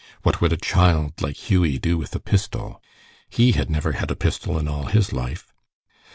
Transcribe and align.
What 0.23 0.41
would 0.41 0.51
a 0.51 0.57
child 0.57 1.21
like 1.21 1.35
Hughie 1.37 1.77
do 1.77 1.95
with 1.95 2.15
a 2.15 2.19
pistol? 2.19 2.81
He 3.29 3.51
had 3.51 3.69
never 3.69 3.91
had 3.91 4.09
a 4.09 4.15
pistol 4.15 4.57
in 4.57 4.67
all 4.67 4.85
his 4.87 5.13
life. 5.13 5.53